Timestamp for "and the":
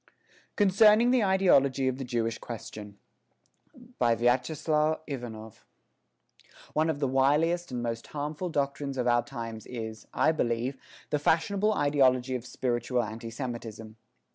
7.69-7.87